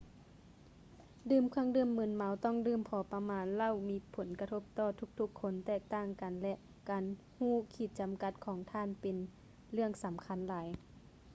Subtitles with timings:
[1.29, 4.89] ດື່ມເຄື່ອງດື່ມມຶນເມົາຕ້ອງດື່ມພໍປະມານ ເຫຼົ້າມີຜົນກະທົບຕໍ່
[5.19, 6.53] ທຸກໆຄົນແຕກຕ່າງກັນ ແລະ
[6.89, 7.03] ການ
[7.37, 9.15] ຮູ້ຂີດຈຳກັດຂອງທ່ານນັ້ນເປັນ
[9.71, 10.67] ເລື່ອງສຳຄັນຫຼາຍ